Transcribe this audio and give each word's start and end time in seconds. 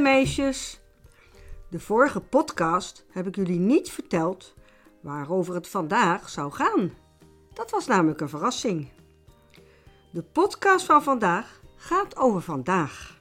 meisjes. 0.00 0.80
De 1.70 1.80
vorige 1.80 2.20
podcast 2.20 3.04
heb 3.10 3.26
ik 3.26 3.36
jullie 3.36 3.58
niet 3.58 3.90
verteld 3.90 4.54
waarover 5.00 5.54
het 5.54 5.68
vandaag 5.68 6.28
zou 6.28 6.52
gaan. 6.52 6.94
Dat 7.52 7.70
was 7.70 7.86
namelijk 7.86 8.20
een 8.20 8.28
verrassing. 8.28 8.88
De 10.10 10.22
podcast 10.22 10.86
van 10.86 11.02
vandaag 11.02 11.60
gaat 11.76 12.16
over 12.16 12.42
vandaag. 12.42 13.20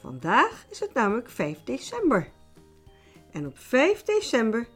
Vandaag 0.00 0.64
is 0.70 0.80
het 0.80 0.94
namelijk 0.94 1.30
5 1.30 1.64
december. 1.64 2.32
En 3.30 3.46
op 3.46 3.58
5 3.58 4.02
december 4.02 4.68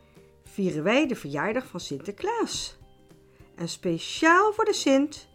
vieren 0.44 0.82
wij 0.82 1.06
de 1.06 1.16
verjaardag 1.16 1.66
van 1.66 1.80
Sinterklaas. 1.80 2.76
En 3.54 3.68
speciaal 3.68 4.52
voor 4.52 4.64
de 4.64 4.72
Sint 4.72 5.28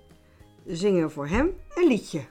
zingen 0.66 1.04
we 1.04 1.10
voor 1.10 1.28
hem 1.28 1.58
een 1.76 1.88
liedje. 1.88 2.26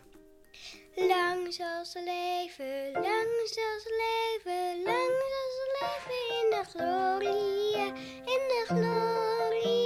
Lang 1.08 1.52
zal 1.52 1.84
ze 1.84 2.02
leven, 2.04 2.92
lang 2.92 3.28
zal 3.44 3.80
ze 3.82 3.90
leven, 4.04 4.82
lang 4.82 5.12
zal 5.30 5.50
ze 5.56 5.64
leven 5.80 6.22
in 6.40 6.48
de 6.50 6.62
gloria, 6.70 7.86
in 8.24 8.42
de 8.48 8.62
gloria, 8.66 9.78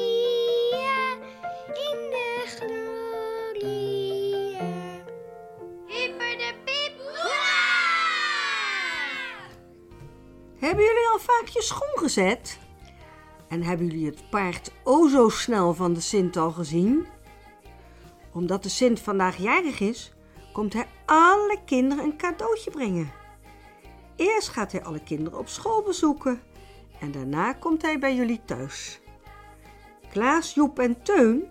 in 1.67 2.01
de 2.11 2.43
gloria. 2.47 3.95
Hyper 5.87 6.39
de 6.39 6.55
piep, 6.65 6.95
Hebben 10.59 10.85
jullie 10.85 11.09
al 11.13 11.19
vaak 11.19 11.49
je 11.49 11.63
schoen 11.63 11.99
gezet? 11.99 12.59
En 13.49 13.63
hebben 13.63 13.87
jullie 13.87 14.07
het 14.07 14.31
paard 14.31 14.71
o 14.85 15.09
zo 15.09 15.29
snel 15.29 15.75
van 15.75 15.93
de 15.93 16.01
Sint 16.01 16.37
al 16.37 16.51
gezien? 16.51 17.07
Omdat 18.33 18.63
de 18.63 18.69
Sint 18.69 19.01
vandaag 19.01 19.37
jarig 19.37 19.81
is, 19.81 20.13
komt 20.53 20.73
hij 20.73 20.87
alle 21.05 21.59
kinderen 21.65 22.05
een 22.05 22.17
cadeautje 22.17 22.71
brengen. 22.71 23.13
Eerst 24.17 24.49
gaat 24.49 24.73
hij 24.73 24.83
alle 24.83 25.03
kinderen 25.03 25.39
op 25.39 25.49
school 25.49 25.83
bezoeken 25.83 26.43
en 27.01 27.13
daarna 27.13 27.53
komt 27.53 27.83
hij 27.83 27.99
bij 27.99 28.15
jullie 28.15 28.41
thuis. 28.45 29.01
Klaas, 30.11 30.55
Joep 30.55 30.79
en 30.79 31.03
Teun 31.03 31.45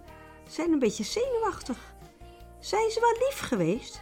zijn 0.47 0.71
een 0.71 0.79
beetje 0.79 1.03
zenuwachtig. 1.03 1.93
Zijn 2.59 2.91
ze 2.91 2.99
wel 2.99 3.27
lief 3.27 3.39
geweest? 3.39 4.01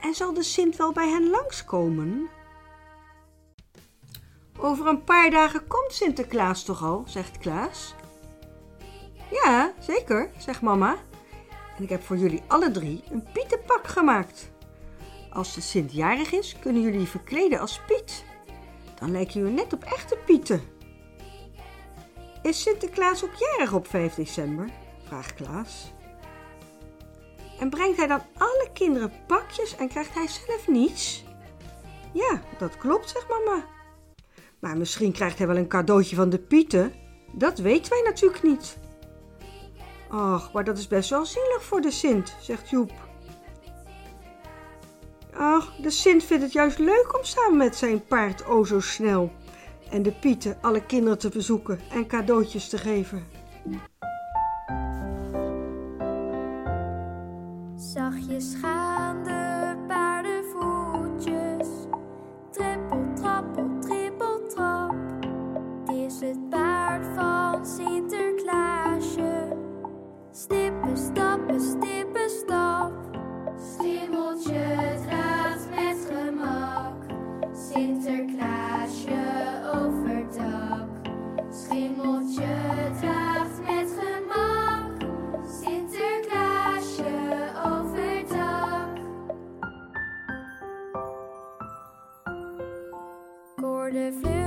En 0.00 0.14
zal 0.14 0.34
de 0.34 0.42
Sint 0.42 0.76
wel 0.76 0.92
bij 0.92 1.08
hen 1.08 1.30
langskomen? 1.30 2.28
Over 4.58 4.86
een 4.86 5.04
paar 5.04 5.30
dagen 5.30 5.66
komt 5.66 5.92
Sinterklaas 5.92 6.64
toch 6.64 6.82
al, 6.82 7.02
zegt 7.06 7.38
Klaas. 7.38 7.94
Ja, 9.30 9.72
zeker, 9.78 10.30
zegt 10.38 10.60
mama. 10.60 10.96
En 11.76 11.82
ik 11.82 11.88
heb 11.88 12.02
voor 12.02 12.16
jullie 12.16 12.42
alle 12.46 12.70
drie 12.70 13.02
een 13.10 13.26
pietenpak 13.32 13.86
gemaakt. 13.86 14.50
Als 15.38 15.54
de 15.54 15.60
Sint 15.60 15.92
jarig 15.92 16.32
is, 16.32 16.56
kunnen 16.60 16.82
jullie 16.82 17.00
je 17.00 17.06
verkleden 17.06 17.58
als 17.58 17.80
Piet. 17.86 18.24
Dan 18.98 19.10
lijken 19.10 19.40
jullie 19.40 19.54
net 19.54 19.72
op 19.72 19.84
echte 19.84 20.18
Pieten. 20.26 20.62
Is 22.42 22.62
Sinterklaas 22.62 23.24
ook 23.24 23.34
jarig 23.34 23.72
op 23.72 23.86
5 23.86 24.14
december? 24.14 24.70
vraagt 25.04 25.34
Klaas. 25.34 25.92
En 27.58 27.70
brengt 27.70 27.96
hij 27.96 28.06
dan 28.06 28.22
alle 28.36 28.68
kinderen 28.72 29.12
pakjes 29.26 29.76
en 29.76 29.88
krijgt 29.88 30.14
hij 30.14 30.26
zelf 30.26 30.68
niets? 30.68 31.24
Ja, 32.12 32.42
dat 32.58 32.76
klopt, 32.76 33.10
zegt 33.10 33.28
mama. 33.28 33.64
Maar 34.58 34.76
misschien 34.76 35.12
krijgt 35.12 35.38
hij 35.38 35.46
wel 35.46 35.56
een 35.56 35.68
cadeautje 35.68 36.16
van 36.16 36.30
de 36.30 36.38
Pieten. 36.38 36.92
Dat 37.32 37.58
weten 37.58 37.90
wij 37.90 38.02
natuurlijk 38.04 38.42
niet. 38.42 38.78
Ach, 40.08 40.52
maar 40.52 40.64
dat 40.64 40.78
is 40.78 40.86
best 40.86 41.10
wel 41.10 41.24
zielig 41.24 41.64
voor 41.64 41.80
de 41.80 41.90
Sint, 41.90 42.36
zegt 42.40 42.70
Joep. 42.70 43.07
Ach, 45.40 45.76
de 45.76 45.90
Sint 45.90 46.24
vindt 46.24 46.42
het 46.42 46.52
juist 46.52 46.78
leuk 46.78 47.18
om 47.18 47.24
samen 47.24 47.56
met 47.56 47.76
zijn 47.76 48.04
paard 48.04 48.46
o 48.46 48.64
zo 48.64 48.80
snel 48.80 49.32
en 49.90 50.02
de 50.02 50.12
Pieten 50.12 50.58
alle 50.60 50.86
kinderen 50.86 51.18
te 51.18 51.28
bezoeken 51.28 51.80
en 51.90 52.06
cadeautjes 52.06 52.68
te 52.68 52.78
geven. 52.78 53.26
Zachtjes 57.76 58.54
gaan 58.60 59.24
de 59.24 59.74
paardenvoetjes. 59.86 60.07
Ik 93.88 94.37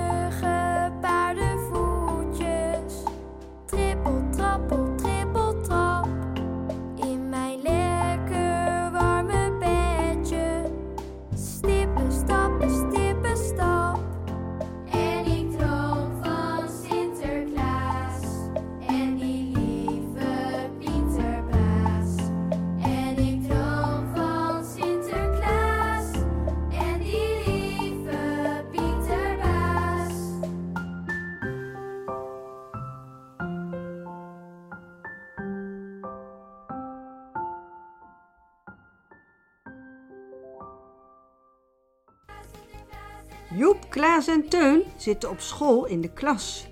Joep, 43.55 43.89
Klaas 43.89 44.27
en 44.27 44.49
Teun 44.49 44.83
zitten 44.97 45.29
op 45.29 45.39
school 45.39 45.85
in 45.85 46.01
de 46.01 46.13
klas. 46.13 46.67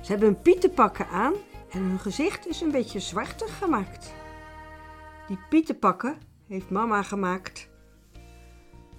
Ze 0.00 0.10
hebben 0.10 0.28
hun 0.28 0.42
pietenpakken 0.42 1.08
aan 1.08 1.32
en 1.70 1.82
hun 1.82 1.98
gezicht 1.98 2.46
is 2.46 2.60
een 2.60 2.70
beetje 2.70 3.00
zwartig 3.00 3.58
gemaakt. 3.58 4.12
Die 5.26 5.38
pietenpakken 5.48 6.18
heeft 6.48 6.70
mama 6.70 7.02
gemaakt. 7.02 7.68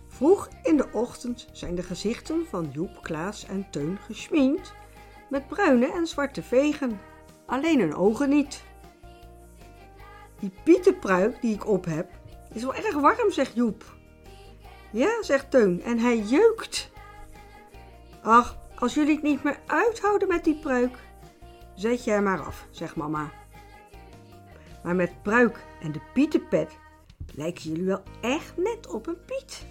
Vroeg 0.08 0.50
in 0.64 0.78
de 0.78 0.88
ochtend 0.92 1.48
zijn 1.52 1.76
de 1.76 1.84
gezichten 1.84 2.46
van 2.50 2.70
Joep, 2.72 3.00
Klaas 3.02 3.46
en 3.46 3.68
Teun 3.72 3.98
geschminkt 4.06 4.74
met 5.30 5.48
bruine 5.48 5.92
en 5.92 6.08
zwarte 6.08 6.44
vegen. 6.44 7.00
Alleen 7.46 7.80
hun 7.80 7.96
ogen 7.96 8.30
niet. 8.30 8.64
Die 10.40 10.52
pietenpruik 10.64 11.42
die 11.42 11.54
ik 11.54 11.68
op 11.68 11.86
heb 11.86 12.10
is 12.54 12.62
wel 12.62 12.76
erg 12.76 12.96
warm, 12.96 13.32
zegt 13.32 13.56
Joep. 13.56 13.96
Ja, 14.92 15.24
zegt 15.24 15.52
Teun, 15.52 15.82
en 15.82 16.00
hij 16.00 16.18
jeukt. 16.18 16.92
Ach, 18.24 18.58
als 18.76 18.94
jullie 18.94 19.14
het 19.14 19.24
niet 19.24 19.44
meer 19.44 19.60
uithouden 19.68 20.28
met 20.28 20.44
die 20.44 20.56
pruik, 20.56 20.98
zet 21.76 22.06
hem 22.06 22.24
maar 22.24 22.46
af, 22.46 22.68
zegt 22.70 22.96
mama. 22.96 23.32
Maar 24.84 24.96
met 24.96 25.22
pruik 25.22 25.66
en 25.82 25.92
de 25.92 26.02
pietenpet 26.14 26.78
lijken 27.36 27.64
jullie 27.64 27.86
wel 27.86 28.04
echt 28.22 28.58
net 28.58 28.88
op 28.88 29.08
een 29.08 29.26
piet. 29.26 29.66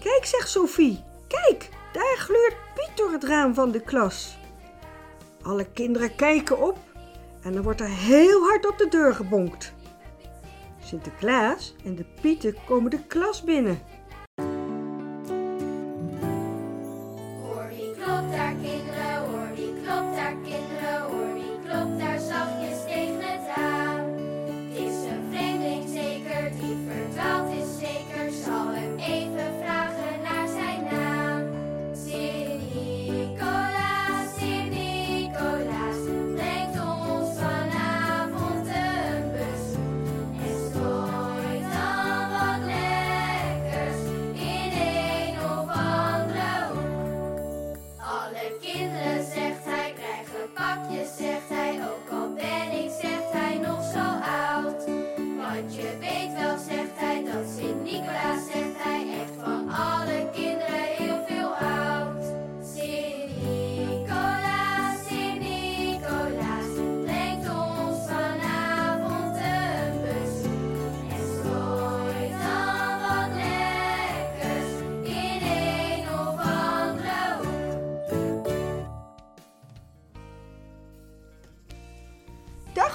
Kijk, 0.00 0.24
zegt 0.24 0.48
Sophie, 0.48 1.04
kijk, 1.28 1.68
daar 1.92 2.16
gluurt 2.16 2.56
Piet 2.74 2.96
door 2.96 3.12
het 3.12 3.24
raam 3.24 3.54
van 3.54 3.70
de 3.70 3.80
klas. 3.80 4.38
Alle 5.42 5.64
kinderen 5.64 6.14
kijken 6.14 6.60
op 6.60 6.78
en 7.42 7.52
dan 7.52 7.62
wordt 7.62 7.80
er 7.80 7.88
heel 7.88 8.42
hard 8.42 8.68
op 8.68 8.78
de 8.78 8.88
deur 8.88 9.14
gebonkt. 9.14 9.72
Sinterklaas 10.82 11.74
en 11.84 11.94
de 11.94 12.04
Pieten 12.20 12.56
komen 12.66 12.90
de 12.90 13.06
klas 13.06 13.42
binnen. 13.42 13.89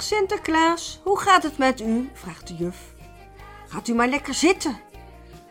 Sinterklaas, 0.01 0.99
hoe 1.03 1.19
gaat 1.19 1.43
het 1.43 1.57
met 1.57 1.81
u? 1.81 2.09
vraagt 2.13 2.47
de 2.47 2.55
juf. 2.55 2.93
Gaat 3.67 3.87
u 3.87 3.93
maar 3.93 4.07
lekker 4.07 4.33
zitten. 4.33 4.77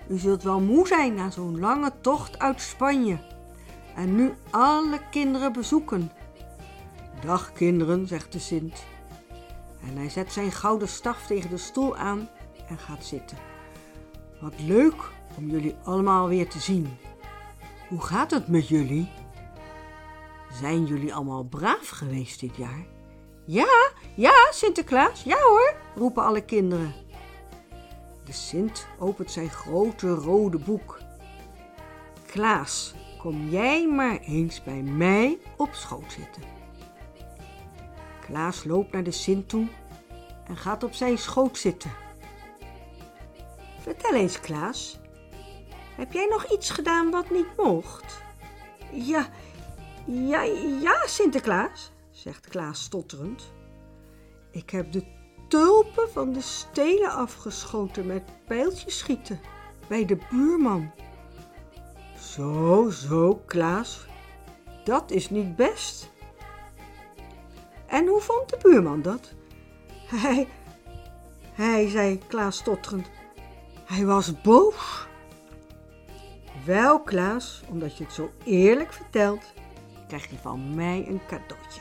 U 0.09 0.19
zult 0.19 0.43
wel 0.43 0.61
moe 0.61 0.87
zijn 0.87 1.15
na 1.15 1.31
zo'n 1.31 1.59
lange 1.59 1.93
tocht 2.01 2.39
uit 2.39 2.61
Spanje. 2.61 3.19
En 3.95 4.17
nu 4.17 4.35
alle 4.51 5.01
kinderen 5.11 5.53
bezoeken. 5.53 6.13
Dag 7.25 7.53
kinderen, 7.53 8.07
zegt 8.07 8.33
de 8.33 8.39
Sint. 8.39 8.85
En 9.89 9.97
hij 9.97 10.09
zet 10.09 10.33
zijn 10.33 10.53
gouden 10.53 10.89
staf 10.89 11.27
tegen 11.27 11.51
de 11.51 11.57
stoel 11.59 11.97
aan 11.97 12.29
en 12.69 12.79
gaat 12.79 13.05
zitten. 13.05 13.39
Wat 14.41 14.55
leuk 14.61 15.11
om 15.37 15.51
jullie 15.51 15.77
allemaal 15.85 16.29
weer 16.29 16.49
te 16.49 16.61
zien. 16.61 16.97
Hoe 17.89 18.01
gaat 18.01 18.31
het 18.31 18.49
met 18.49 18.69
jullie? 18.69 19.09
Zijn 20.61 20.87
jullie 20.87 21.15
allemaal 21.15 21.43
braaf 21.43 21.89
geweest 21.89 22.41
dit 22.41 22.57
jaar? 22.57 22.85
Ja, 23.47 23.91
ja, 24.15 24.33
Sinterklaas, 24.51 25.23
ja 25.23 25.39
hoor, 25.41 25.75
roepen 25.95 26.25
alle 26.25 26.45
kinderen. 26.45 26.95
De 28.25 28.33
Sint 28.33 28.87
opent 28.99 29.31
zijn 29.31 29.51
grote 29.51 30.09
rode 30.09 30.59
boek. 30.59 30.99
Klaas, 32.27 32.95
kom 33.19 33.49
jij 33.49 33.89
maar 33.89 34.19
eens 34.21 34.63
bij 34.63 34.83
mij 34.83 35.39
op 35.57 35.75
schoot 35.75 36.13
zitten. 36.13 36.43
Klaas 38.27 38.65
loopt 38.65 38.93
naar 38.93 39.03
de 39.03 39.11
Sint 39.11 39.49
toe 39.49 39.67
en 40.47 40.57
gaat 40.57 40.83
op 40.83 40.93
zijn 40.93 41.19
schoot 41.19 41.59
zitten. 41.59 41.91
Vertel 43.81 44.15
eens, 44.15 44.41
Klaas. 44.41 44.99
Heb 45.97 46.13
jij 46.13 46.27
nog 46.27 46.53
iets 46.53 46.71
gedaan 46.71 47.11
wat 47.11 47.31
niet 47.31 47.57
mocht? 47.57 48.23
Ja, 48.93 49.29
ja, 50.07 50.43
ja, 50.81 51.07
Sinterklaas, 51.07 51.93
zegt 52.11 52.49
Klaas 52.49 52.83
stotterend. 52.83 53.53
Ik 54.55 54.71
heb 54.71 54.93
de 54.93 55.05
tulpen 55.49 56.11
van 56.11 56.33
de 56.33 56.41
stelen 56.41 57.11
afgeschoten 57.11 58.07
met 58.07 58.23
pijltjes 58.47 58.99
schieten 58.99 59.41
bij 59.89 60.05
de 60.05 60.19
buurman. 60.31 60.91
Zo, 62.19 62.91
zo, 62.91 63.43
Klaas. 63.47 64.07
Dat 64.85 65.11
is 65.11 65.31
niet 65.31 65.57
best. 65.57 66.11
En 67.87 68.07
hoe 68.07 68.21
vond 68.21 68.49
de 68.49 68.59
buurman 68.63 69.03
dat? 69.03 69.33
Hij, 70.07 70.49
hij, 71.53 71.89
zei 71.89 72.19
Klaas 72.27 72.57
stotterend, 72.57 73.11
hij 73.85 74.05
was 74.05 74.41
boos. 74.41 75.07
Wel, 76.65 77.01
Klaas, 77.01 77.63
omdat 77.69 77.97
je 77.97 78.05
het 78.05 78.13
zo 78.13 78.31
eerlijk 78.45 78.93
vertelt, 78.93 79.53
krijg 80.07 80.31
je 80.31 80.37
van 80.37 80.75
mij 80.75 81.05
een 81.09 81.21
cadeautje. 81.27 81.81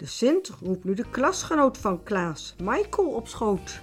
De 0.00 0.06
Sint 0.06 0.48
roept 0.62 0.84
nu 0.84 0.94
de 0.94 1.10
klasgenoot 1.10 1.78
van 1.78 2.02
Klaas, 2.02 2.54
Michael, 2.62 3.08
op 3.08 3.28
schoot. 3.28 3.80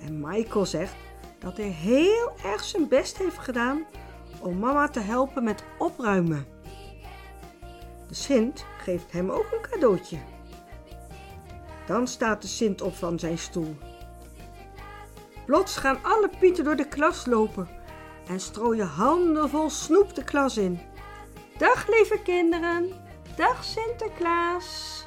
En 0.00 0.20
Michael 0.20 0.66
zegt 0.66 0.94
dat 1.38 1.56
hij 1.56 1.68
heel 1.68 2.32
erg 2.44 2.64
zijn 2.64 2.88
best 2.88 3.18
heeft 3.18 3.38
gedaan 3.38 3.84
om 4.40 4.58
mama 4.58 4.88
te 4.88 5.00
helpen 5.00 5.44
met 5.44 5.64
opruimen. 5.78 6.46
De 8.08 8.14
Sint 8.14 8.64
geeft 8.78 9.12
hem 9.12 9.30
ook 9.30 9.46
een 9.52 9.70
cadeautje. 9.70 10.18
Dan 11.86 12.06
staat 12.06 12.42
de 12.42 12.48
Sint 12.48 12.82
op 12.82 12.94
van 12.94 13.18
zijn 13.18 13.38
stoel. 13.38 13.76
Plots 15.46 15.76
gaan 15.76 15.98
alle 16.02 16.30
pieten 16.38 16.64
door 16.64 16.76
de 16.76 16.88
klas 16.88 17.26
lopen 17.26 17.68
en 18.28 18.40
strooien 18.40 18.86
handenvol 18.86 19.70
snoep 19.70 20.14
de 20.14 20.24
klas 20.24 20.56
in. 20.56 20.80
Dag 21.58 21.88
lieve 21.88 22.20
kinderen, 22.22 22.92
dag 23.36 23.64
Sinterklaas. 23.64 25.05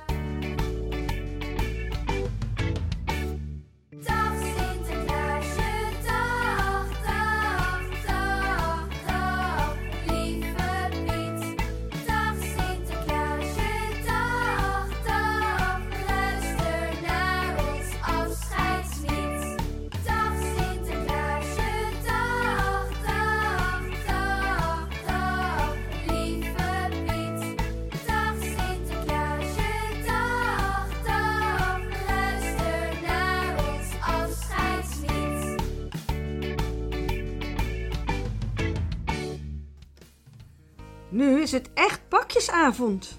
Nu 41.19 41.41
is 41.41 41.51
het 41.51 41.69
echt 41.73 42.01
pakjesavond. 42.07 43.17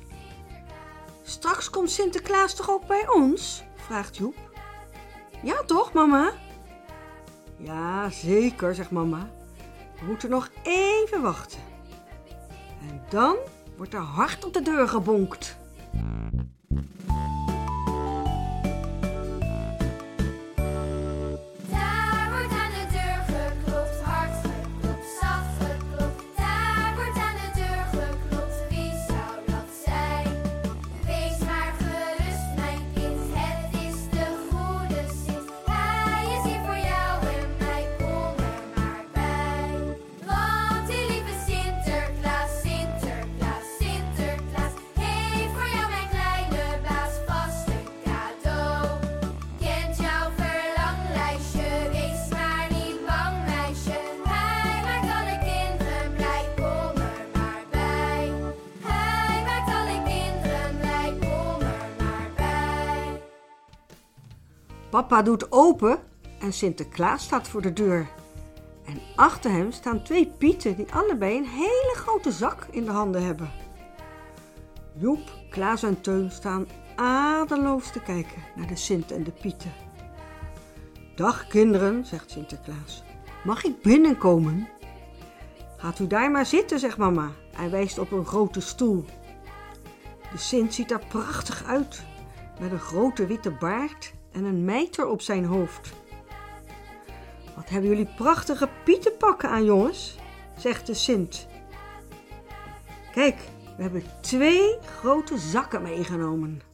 Straks 1.23 1.71
komt 1.71 1.91
Sinterklaas 1.91 2.55
toch 2.55 2.71
ook 2.71 2.87
bij 2.87 3.09
ons? 3.09 3.63
vraagt 3.75 4.17
Joep. 4.17 4.37
Ja, 5.43 5.63
toch, 5.63 5.93
mama? 5.93 6.33
Ja, 7.57 8.11
zeker, 8.11 8.75
zegt 8.75 8.91
mama. 8.91 9.31
We 10.01 10.07
moeten 10.07 10.31
nog 10.31 10.51
even 10.63 11.23
wachten. 11.23 11.59
En 12.89 13.03
dan 13.09 13.37
wordt 13.77 13.95
er 13.95 14.01
hard 14.01 14.45
op 14.45 14.53
de 14.53 14.63
deur 14.63 14.89
gebonkt. 14.89 15.57
Papa 65.01 65.23
doet 65.23 65.53
open 65.53 65.99
en 66.39 66.53
Sinterklaas 66.53 67.23
staat 67.23 67.49
voor 67.49 67.63
de 67.63 67.73
deur. 67.73 68.09
En 68.85 69.01
achter 69.17 69.51
hem 69.51 69.73
staan 69.73 70.03
twee 70.03 70.33
pieten 70.39 70.77
die 70.77 70.93
allebei 70.93 71.37
een 71.37 71.49
hele 71.49 71.93
grote 71.95 72.33
zak 72.33 72.67
in 72.71 72.85
de 72.85 72.91
handen 72.91 73.25
hebben. 73.25 73.51
Joep, 74.95 75.31
Klaas 75.51 75.83
en 75.83 76.01
Teun 76.01 76.31
staan 76.31 76.67
ademloos 76.97 77.91
te 77.91 78.01
kijken 78.01 78.43
naar 78.57 78.67
de 78.67 78.77
Sint 78.77 79.13
en 79.13 79.25
de 79.25 79.31
pieten. 79.31 79.73
Dag 81.15 81.47
kinderen, 81.47 82.07
zegt 82.07 82.31
Sinterklaas. 82.31 83.03
Mag 83.45 83.65
ik 83.65 83.83
binnenkomen? 83.83 84.69
Gaat 85.77 85.99
u 85.99 86.07
daar 86.07 86.31
maar 86.31 86.47
zitten, 86.47 86.79
zegt 86.79 86.97
mama 86.97 87.31
en 87.53 87.71
wijst 87.71 87.99
op 87.99 88.13
een 88.13 88.27
grote 88.27 88.61
stoel. 88.61 89.05
De 90.33 90.39
Sint 90.39 90.75
ziet 90.75 90.91
er 90.91 91.07
prachtig 91.09 91.65
uit, 91.65 92.03
met 92.61 92.73
een 92.73 92.79
grote 92.79 93.27
witte 93.27 93.51
baard 93.51 94.19
en 94.33 94.45
een 94.45 94.65
mijter 94.65 95.07
op 95.07 95.21
zijn 95.21 95.45
hoofd. 95.45 95.93
Wat 97.57 97.69
hebben 97.69 97.91
jullie 97.91 98.15
prachtige 98.17 98.69
pietenpakken 98.85 99.49
aan, 99.49 99.65
jongens, 99.65 100.17
zegt 100.57 100.87
de 100.87 100.95
Sint. 100.95 101.47
Kijk, 103.13 103.37
we 103.77 103.83
hebben 103.83 104.03
twee 104.21 104.79
grote 104.85 105.39
zakken 105.39 105.83
meegenomen. 105.83 106.70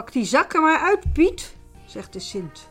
Pak 0.00 0.12
die 0.12 0.24
zakken 0.24 0.62
maar 0.62 0.78
uit, 0.78 1.12
Piet, 1.12 1.56
zegt 1.84 2.12
de 2.12 2.18
Sint. 2.18 2.68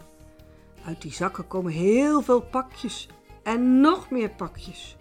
Uit 0.85 1.01
die 1.01 1.13
zakken 1.13 1.47
komen 1.47 1.71
heel 1.71 2.21
veel 2.21 2.41
pakjes 2.41 3.09
en 3.43 3.81
nog 3.81 4.09
meer 4.09 4.29
pakjes. 4.29 4.97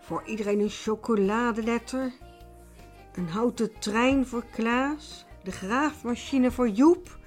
Voor 0.00 0.22
iedereen 0.26 0.60
een 0.60 0.68
chocoladeletter, 0.68 2.12
een 3.14 3.28
houten 3.28 3.78
trein 3.78 4.26
voor 4.26 4.44
Klaas, 4.52 5.26
de 5.42 5.50
graafmachine 5.50 6.50
voor 6.50 6.68
Joep 6.68 7.18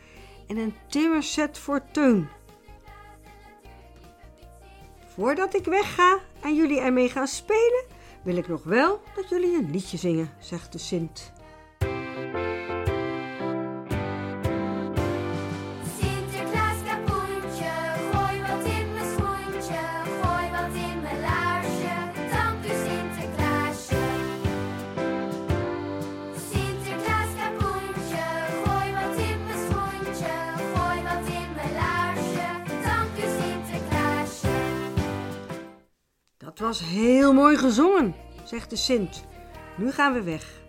en 0.48 0.58
een 0.58 0.74
timmerset 0.88 1.58
voor 1.58 1.82
Teun. 1.92 2.30
Voordat 5.08 5.56
ik 5.56 5.66
wegga 5.66 6.20
en 6.42 6.56
jullie 6.56 6.80
ermee 6.80 7.10
gaan 7.10 7.28
spelen, 7.28 7.86
wil 8.24 8.36
ik 8.36 8.48
nog 8.48 8.64
wel 8.64 9.02
dat 9.16 9.30
jullie 9.30 9.58
een 9.58 9.72
liedje 9.72 9.98
zingen, 9.98 10.30
zegt 10.40 10.72
de 10.72 10.78
Sint. 10.78 11.32
Dat 36.60 36.68
was 36.68 36.80
heel 36.80 37.34
mooi 37.34 37.58
gezongen, 37.58 38.16
zegt 38.44 38.70
de 38.70 38.75
Sint. 38.75 39.24
Nu 39.78 39.92
gaan 39.92 40.13
we 40.13 40.22
weg. 40.22 40.62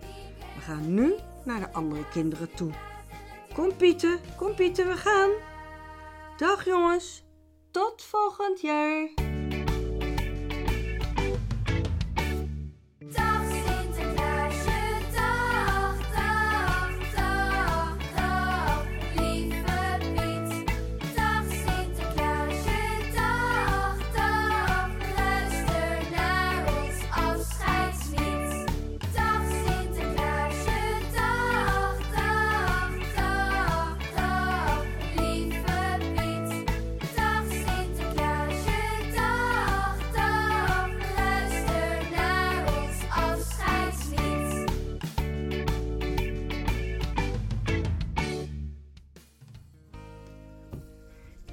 We 0.55 0.61
gaan 0.61 0.93
nu 0.93 1.15
naar 1.45 1.59
de 1.59 1.73
andere 1.73 2.09
kinderen 2.09 2.53
toe. 2.53 2.71
Kom 3.53 3.75
Pieten, 3.75 4.19
kom 4.37 4.55
Pieten, 4.55 4.87
we 4.87 4.97
gaan. 4.97 5.29
Dag 6.37 6.65
jongens, 6.65 7.23
tot 7.71 8.03
volgend 8.03 8.61
jaar. 8.61 9.30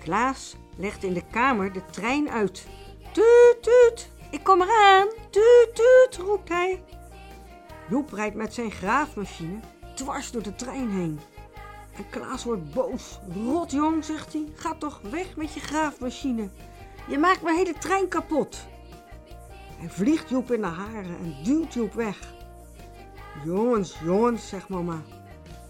Klaas 0.08 0.56
legt 0.76 1.02
in 1.02 1.12
de 1.12 1.22
kamer 1.30 1.72
de 1.72 1.84
trein 1.90 2.30
uit. 2.30 2.66
Tuut, 3.12 3.58
tuut, 3.60 4.10
ik 4.30 4.42
kom 4.42 4.62
eraan. 4.62 5.08
Tuut, 5.30 5.70
tuut, 5.74 6.26
roept 6.26 6.48
hij. 6.48 6.82
Joep 7.88 8.12
rijdt 8.12 8.34
met 8.34 8.54
zijn 8.54 8.70
graafmachine 8.70 9.60
dwars 9.94 10.30
door 10.30 10.42
de 10.42 10.54
trein 10.54 10.90
heen. 10.90 11.20
En 11.96 12.08
Klaas 12.10 12.44
wordt 12.44 12.74
boos. 12.74 13.18
Rotjong, 13.44 14.04
zegt 14.04 14.32
hij, 14.32 14.44
ga 14.54 14.74
toch 14.74 15.00
weg 15.10 15.36
met 15.36 15.54
je 15.54 15.60
graafmachine. 15.60 16.48
Je 17.08 17.18
maakt 17.18 17.42
mijn 17.42 17.56
hele 17.56 17.74
trein 17.78 18.08
kapot. 18.08 18.66
Hij 19.78 19.88
vliegt 19.88 20.28
Joep 20.28 20.52
in 20.52 20.60
de 20.60 20.66
haren 20.66 21.18
en 21.18 21.36
duwt 21.44 21.74
Joep 21.74 21.92
weg. 21.92 22.34
Jongens, 23.44 23.98
jongens, 24.04 24.48
zegt 24.48 24.68
mama. 24.68 25.02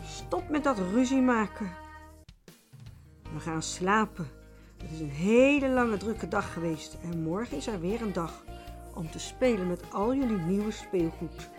Stop 0.04 0.49
met 0.49 0.64
dat 0.64 0.78
ruzie 0.78 1.23
maken. 1.23 1.88
We 3.35 3.40
gaan 3.40 3.62
slapen. 3.62 4.28
Het 4.76 4.90
is 4.90 5.00
een 5.00 5.11
hele 5.11 5.68
lange 5.68 5.97
drukke 5.97 6.28
dag 6.28 6.52
geweest 6.52 6.97
en 7.02 7.23
morgen 7.23 7.56
is 7.56 7.66
er 7.66 7.80
weer 7.80 8.02
een 8.02 8.12
dag 8.12 8.44
om 8.94 9.11
te 9.11 9.18
spelen 9.18 9.66
met 9.66 9.82
al 9.92 10.14
jullie 10.14 10.38
nieuwe 10.38 10.70
speelgoed. 10.70 11.50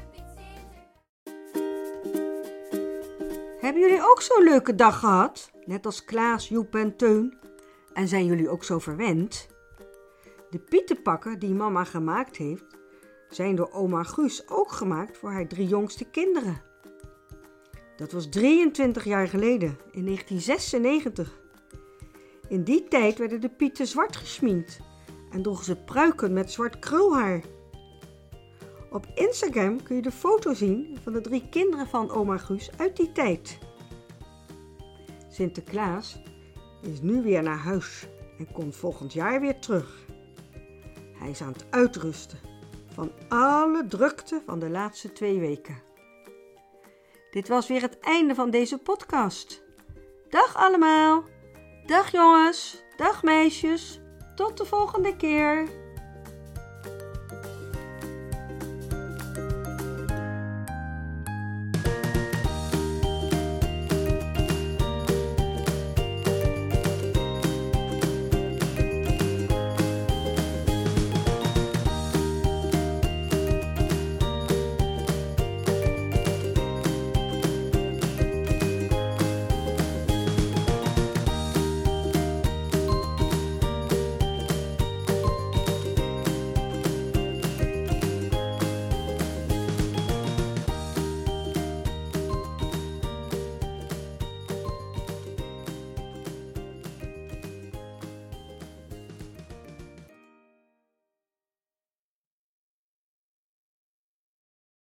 Hebben 3.60 3.82
jullie 3.82 4.02
ook 4.02 4.22
zo'n 4.22 4.44
leuke 4.44 4.76
dag 4.76 5.00
gehad? 5.00 5.52
Net 5.66 5.86
als 5.86 6.06
Klaas, 6.06 6.48
Joep 6.48 6.76
en 6.76 6.96
Teun? 6.96 7.38
En 7.94 8.08
zijn 8.08 8.26
jullie 8.26 8.50
ook 8.50 8.64
zo 8.64 8.80
verwend? 8.80 9.48
De 10.50 10.60
pietenpakken 10.60 11.40
die 11.40 11.54
mama 11.54 11.84
gemaakt 11.84 12.36
heeft, 12.36 12.78
zijn 13.30 13.56
door 13.56 13.72
oma 13.72 14.04
Guus 14.04 14.50
ook 14.50 14.72
gemaakt 14.72 15.18
voor 15.18 15.32
haar 15.32 15.48
drie 15.48 15.68
jongste 15.68 16.06
kinderen. 16.06 16.62
Dat 17.96 18.12
was 18.12 18.30
23 18.30 19.04
jaar 19.04 19.28
geleden, 19.28 19.78
in 19.92 20.06
1996. 20.06 21.40
In 22.50 22.64
die 22.64 22.88
tijd 22.88 23.18
werden 23.18 23.42
de 23.42 23.50
pieten 23.50 23.88
zwart 23.88 24.16
gesminkt 24.16 24.80
en 25.32 25.42
droegen 25.42 25.66
ze 25.66 25.76
pruiken 25.76 26.34
met 26.34 26.52
zwart 26.52 26.80
krulhaar. 26.80 27.42
Op 28.92 29.06
Instagram 29.16 29.84
kun 29.84 29.96
je 29.96 30.02
de 30.02 30.12
foto 30.12 30.54
zien 30.54 30.98
van 31.04 31.14
de 31.14 31.22
drie 31.22 31.50
kinderen 31.50 31.88
van 31.88 32.12
oma 32.12 32.38
Guus 32.38 32.70
uit 32.78 32.98
die 32.98 33.12
tijd. 33.12 33.58
Sinterklaas 35.30 36.22
is 36.82 37.02
nu 37.02 37.22
weer 37.22 37.44
naar 37.44 37.58
huis 37.58 38.08
en 38.38 38.52
komt 38.52 38.76
volgend 38.76 39.14
jaar 39.14 39.42
weer 39.42 39.60
terug. 39.60 40.06
Hij 41.14 41.30
is 41.30 41.42
aan 41.42 41.54
het 41.54 41.66
uitrusten 41.70 42.40
van 42.94 43.12
alle 43.28 43.88
drukte 43.88 44.42
van 44.46 44.60
de 44.60 44.70
laatste 44.70 45.12
twee 45.12 45.40
weken. 45.40 45.82
Dit 47.32 47.48
was 47.48 47.68
weer 47.68 47.82
het 47.82 48.00
einde 48.00 48.36
van 48.36 48.50
deze 48.50 48.78
podcast. 48.78 49.64
Dag 50.30 50.56
allemaal! 50.56 51.24
Dag 51.90 52.12
jongens, 52.12 52.84
dag 52.96 53.24
meisjes, 53.24 54.00
tot 54.36 54.58
de 54.58 54.66
volgende 54.66 55.16
keer. 55.16 55.68